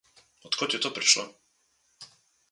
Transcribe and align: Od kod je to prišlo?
Od 0.47 0.53
kod 0.59 0.69
je 0.73 0.79
to 0.85 0.89
prišlo? 0.97 1.25